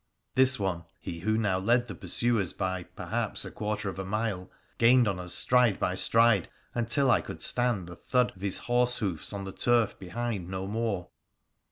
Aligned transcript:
This 0.33 0.59
one, 0.59 0.85
he 0.99 1.19
who 1.19 1.37
now 1.37 1.59
led 1.59 1.87
the 1.87 1.93
pursuers 1.93 2.53
by, 2.53 2.81
perhaps, 2.95 3.45
a 3.45 3.51
quarter 3.51 3.87
of 3.87 3.99
a 3.99 4.03
mile, 4.03 4.49
gained 4.79 5.07
on 5.07 5.19
us 5.19 5.35
stride 5.35 5.79
by 5.79 5.93
stride, 5.93 6.49
until 6.73 7.11
I 7.11 7.21
could 7.21 7.43
stand 7.43 7.85
the 7.85 7.95
thud 7.95 8.31
of 8.35 8.41
his 8.41 8.61
horsehoofs 8.61 9.31
on 9.31 9.43
the 9.43 9.51
turf 9.51 9.99
behind 9.99 10.49
no 10.49 10.65
more. 10.65 11.09